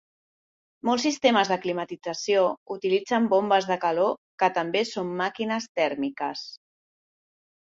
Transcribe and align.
Molts 0.87 1.03
sistemes 1.07 1.51
de 1.51 1.57
climatització 1.65 2.45
utilitzen 2.77 3.29
bombes 3.35 3.67
de 3.73 3.77
calor 3.85 4.11
que 4.45 4.51
també 4.57 4.83
són 4.93 5.13
màquines 5.21 5.69
tèrmiques. 5.83 6.45